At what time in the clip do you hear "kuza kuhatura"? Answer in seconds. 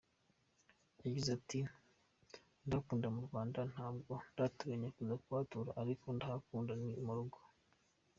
4.95-5.69